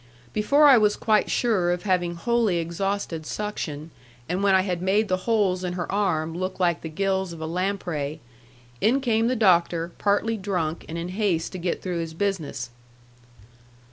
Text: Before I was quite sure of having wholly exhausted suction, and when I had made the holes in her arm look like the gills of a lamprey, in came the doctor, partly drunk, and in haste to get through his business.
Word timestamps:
Before 0.33 0.65
I 0.67 0.79
was 0.79 0.95
quite 0.95 1.29
sure 1.29 1.69
of 1.71 1.83
having 1.83 2.15
wholly 2.15 2.57
exhausted 2.57 3.23
suction, 3.27 3.91
and 4.27 4.41
when 4.41 4.55
I 4.55 4.61
had 4.61 4.81
made 4.81 5.09
the 5.09 5.27
holes 5.29 5.63
in 5.63 5.73
her 5.73 5.91
arm 5.91 6.35
look 6.35 6.59
like 6.59 6.81
the 6.81 6.89
gills 6.89 7.33
of 7.33 7.39
a 7.39 7.45
lamprey, 7.45 8.19
in 8.81 8.99
came 8.99 9.27
the 9.27 9.35
doctor, 9.35 9.91
partly 9.99 10.37
drunk, 10.37 10.85
and 10.89 10.97
in 10.97 11.09
haste 11.09 11.51
to 11.51 11.59
get 11.59 11.83
through 11.83 11.99
his 11.99 12.15
business. 12.15 12.71